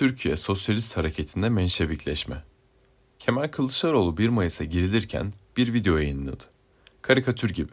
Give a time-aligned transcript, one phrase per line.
[0.00, 2.44] Türkiye Sosyalist Hareketi'nde menşevikleşme.
[3.18, 6.44] Kemal Kılıçdaroğlu 1 Mayıs'a girilirken bir video yayınladı.
[7.02, 7.72] Karikatür gibi.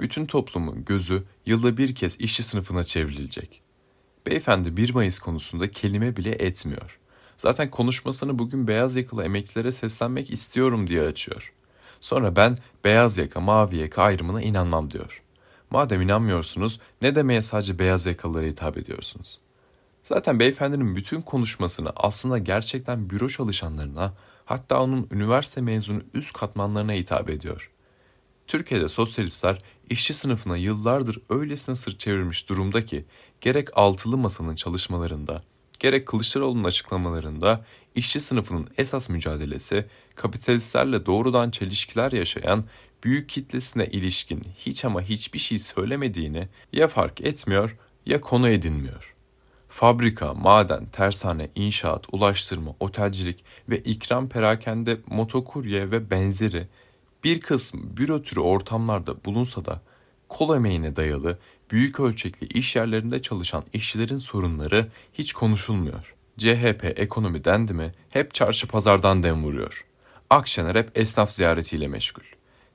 [0.00, 3.62] Bütün toplumun gözü yılda bir kez işçi sınıfına çevrilecek.
[4.26, 6.98] Beyefendi 1 Mayıs konusunda kelime bile etmiyor.
[7.36, 11.52] Zaten konuşmasını bugün beyaz yakalı emeklilere seslenmek istiyorum diye açıyor.
[12.00, 15.22] Sonra ben beyaz yaka mavi yaka ayrımına inanmam diyor.
[15.70, 19.43] Madem inanmıyorsunuz ne demeye sadece beyaz yakalılara hitap ediyorsunuz?
[20.04, 27.30] Zaten beyefendinin bütün konuşmasını aslında gerçekten büro çalışanlarına hatta onun üniversite mezunu üst katmanlarına hitap
[27.30, 27.70] ediyor.
[28.46, 33.04] Türkiye'de sosyalistler işçi sınıfına yıllardır öylesine sırt çevirmiş durumda ki
[33.40, 35.40] gerek altılı masanın çalışmalarında
[35.78, 42.64] gerek Kılıçdaroğlu'nun açıklamalarında işçi sınıfının esas mücadelesi kapitalistlerle doğrudan çelişkiler yaşayan
[43.04, 49.13] büyük kitlesine ilişkin hiç ama hiçbir şey söylemediğini ya fark etmiyor ya konu edinmiyor.
[49.74, 56.68] Fabrika, maden, tersane, inşaat, ulaştırma, otelcilik ve ikram perakende, motokurye ve benzeri
[57.24, 59.82] bir kısmı büro türü ortamlarda bulunsa da
[60.28, 61.38] kol emeğine dayalı
[61.70, 66.14] büyük ölçekli iş yerlerinde çalışan işçilerin sorunları hiç konuşulmuyor.
[66.38, 69.84] CHP ekonomi dendi mi hep çarşı pazardan dem vuruyor.
[70.30, 72.24] Akşener hep esnaf ziyaretiyle meşgul.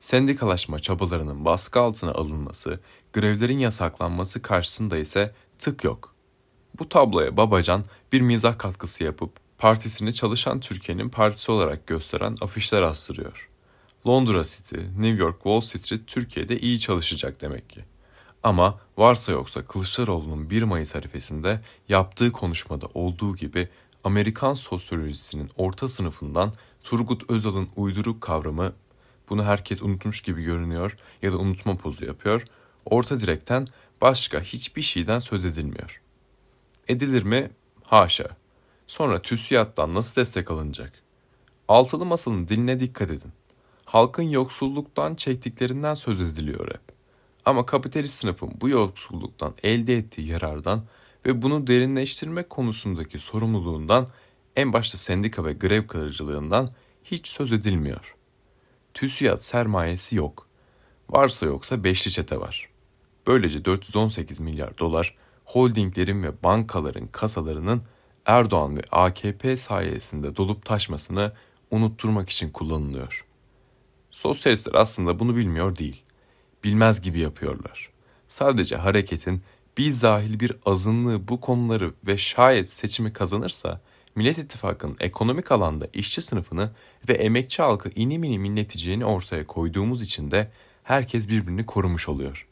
[0.00, 2.80] Sendikalaşma çabalarının baskı altına alınması,
[3.12, 6.17] grevlerin yasaklanması karşısında ise tık yok.
[6.78, 13.48] Bu tabloya Babacan bir mizah katkısı yapıp partisini çalışan Türkiye'nin partisi olarak gösteren afişler astırıyor.
[14.06, 17.84] Londra City, New York, Wall Street Türkiye'de iyi çalışacak demek ki.
[18.42, 23.68] Ama varsa yoksa Kılıçdaroğlu'nun 1 Mayıs harifesinde yaptığı konuşmada olduğu gibi
[24.04, 28.72] Amerikan sosyolojisinin orta sınıfından Turgut Özal'ın uyduruk kavramı
[29.30, 32.44] bunu herkes unutmuş gibi görünüyor ya da unutma pozu yapıyor.
[32.84, 33.66] Orta direkten
[34.00, 36.00] başka hiçbir şeyden söz edilmiyor.
[36.88, 37.50] Edilir mi?
[37.82, 38.28] Haşa.
[38.86, 40.92] Sonra TÜSİAD'dan nasıl destek alınacak?
[41.68, 43.32] Altılı masanın diline dikkat edin.
[43.84, 46.80] Halkın yoksulluktan çektiklerinden söz ediliyor hep.
[47.44, 50.84] Ama kapitalist sınıfın bu yoksulluktan elde ettiği yarardan
[51.26, 54.08] ve bunu derinleştirmek konusundaki sorumluluğundan
[54.56, 56.70] en başta sendika ve grev kırıcılığından
[57.04, 58.14] hiç söz edilmiyor.
[58.94, 60.46] TÜSİAD sermayesi yok.
[61.10, 62.68] Varsa yoksa beşli çete var.
[63.26, 65.16] Böylece 418 milyar dolar
[65.48, 67.82] holdinglerin ve bankaların kasalarının
[68.26, 71.32] Erdoğan ve AKP sayesinde dolup taşmasını
[71.70, 73.24] unutturmak için kullanılıyor.
[74.10, 76.04] Sosyalistler aslında bunu bilmiyor değil
[76.64, 77.90] bilmez gibi yapıyorlar.
[78.28, 79.42] Sadece hareketin
[79.78, 83.80] biz dahil bir azınlığı bu konuları ve şayet seçimi kazanırsa
[84.14, 86.70] Millet İttifakı'nın ekonomik alanda işçi sınıfını
[87.08, 90.50] ve emekçi halkı inim inim inleteceğini ortaya koyduğumuz için de
[90.82, 92.48] herkes birbirini korumuş oluyor.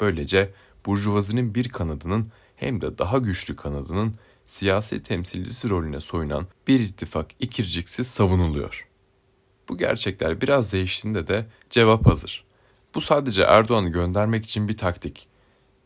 [0.00, 0.54] Böylece
[0.86, 4.14] burjuvazinin bir kanadının hem de daha güçlü kanadının
[4.44, 8.88] siyasi temsilcisi rolüne soyunan bir ittifak ikirciksiz savunuluyor.
[9.68, 12.44] Bu gerçekler biraz değiştiğinde de cevap hazır.
[12.94, 15.28] Bu sadece Erdoğan'ı göndermek için bir taktik.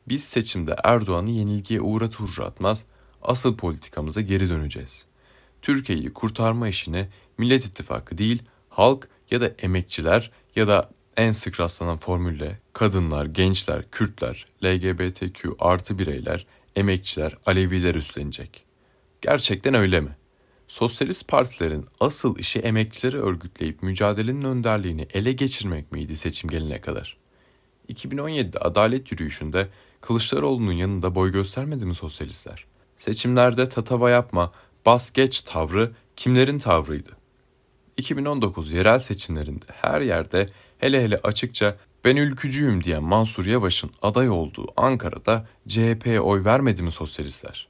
[0.08, 2.84] Biz seçimde Erdoğan'ı yenilgiye uğratır uğratmaz
[3.22, 5.06] asıl politikamıza geri döneceğiz.
[5.62, 11.96] Türkiye'yi kurtarma işini Millet İttifakı değil, halk ya da emekçiler ya da en sık rastlanan
[11.96, 16.46] formülle kadınlar, gençler, Kürtler, LGBTQ artı bireyler,
[16.76, 18.64] emekçiler, Aleviler üstlenecek.
[19.20, 20.16] Gerçekten öyle mi?
[20.68, 27.16] Sosyalist partilerin asıl işi emekçileri örgütleyip mücadelenin önderliğini ele geçirmek miydi seçim gelene kadar?
[27.92, 29.68] 2017'de adalet yürüyüşünde
[30.00, 32.64] Kılıçdaroğlu'nun yanında boy göstermedi mi sosyalistler?
[32.96, 34.52] Seçimlerde tatava yapma,
[34.86, 37.17] bas geç tavrı kimlerin tavrıydı?
[37.98, 40.46] 2019 yerel seçimlerinde her yerde
[40.78, 46.92] hele hele açıkça ben ülkücüyüm diyen Mansur Yavaş'ın aday olduğu Ankara'da CHP'ye oy vermedi mi
[46.92, 47.68] sosyalistler?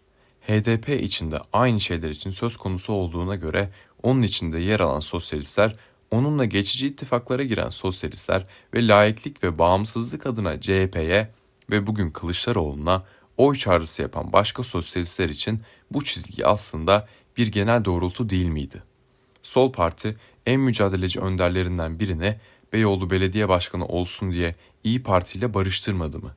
[0.48, 3.70] HDP içinde aynı şeyler için söz konusu olduğuna göre
[4.02, 5.76] onun içinde yer alan sosyalistler,
[6.10, 11.30] onunla geçici ittifaklara giren sosyalistler ve laiklik ve bağımsızlık adına CHP'ye
[11.70, 13.04] ve bugün Kılıçdaroğlu'na
[13.36, 15.60] oy çağrısı yapan başka sosyalistler için
[15.90, 18.87] bu çizgi aslında bir genel doğrultu değil miydi?
[19.48, 20.16] Sol Parti
[20.46, 22.40] en mücadeleci önderlerinden birine
[22.72, 24.54] Beyoğlu Belediye Başkanı olsun diye
[24.84, 26.34] İyi Parti ile barıştırmadı mı?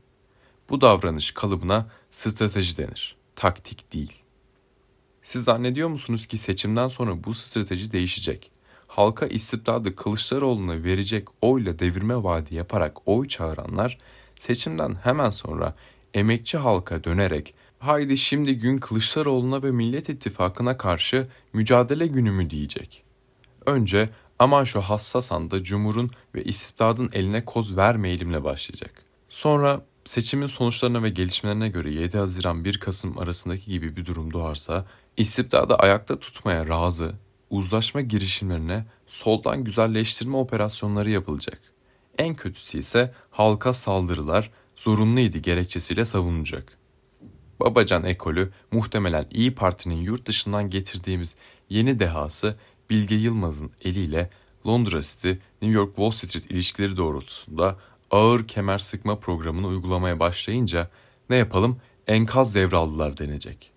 [0.69, 4.13] Bu davranış kalıbına strateji denir taktik değil.
[5.21, 8.51] Siz zannediyor musunuz ki seçimden sonra bu strateji değişecek?
[8.87, 13.97] Halka istibdadı Kılıçdaroğlu'na verecek oyla devirme vaadi yaparak oy çağıranlar
[14.37, 15.75] seçimden hemen sonra
[16.13, 23.03] emekçi halka dönerek haydi şimdi gün Kılıçdaroğlu'na ve Millet İttifakı'na karşı mücadele günü mü diyecek.
[23.65, 28.91] Önce aman şu hassas anda Cumhur'un ve istibdadın eline koz vermeyelimle başlayacak.
[29.29, 34.85] Sonra seçimin sonuçlarına ve gelişmelerine göre 7 Haziran 1 Kasım arasındaki gibi bir durum doğarsa
[35.17, 37.13] İstibdadı ayakta tutmaya razı,
[37.49, 41.61] uzlaşma girişimlerine soldan güzelleştirme operasyonları yapılacak.
[42.17, 46.80] En kötüsü ise halka saldırılar zorunluydu gerekçesiyle savunulacak.
[47.61, 51.35] Babacan ekolü muhtemelen İyi Parti'nin yurt dışından getirdiğimiz
[51.69, 52.55] yeni dehası
[52.89, 54.29] Bilge Yılmaz'ın eliyle
[54.67, 55.29] Londra City,
[55.61, 57.77] New York Wall Street ilişkileri doğrultusunda
[58.11, 60.89] ağır kemer sıkma programını uygulamaya başlayınca
[61.29, 61.77] ne yapalım
[62.07, 63.71] enkaz devraldılar denecek.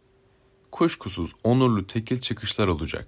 [0.72, 3.06] Kuşkusuz onurlu tekil çıkışlar olacak.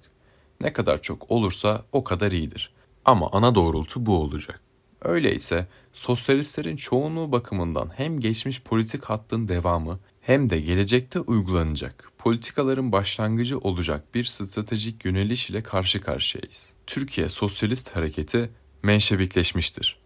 [0.61, 2.73] Ne kadar çok olursa o kadar iyidir.
[3.05, 4.61] Ama ana doğrultu bu olacak.
[5.03, 13.59] Öyleyse sosyalistlerin çoğunluğu bakımından hem geçmiş politik hattın devamı hem de gelecekte uygulanacak politikaların başlangıcı
[13.59, 16.75] olacak bir stratejik yöneliş ile karşı karşıyayız.
[16.87, 18.51] Türkiye Sosyalist Hareketi
[18.83, 20.06] menşevikleşmiştir.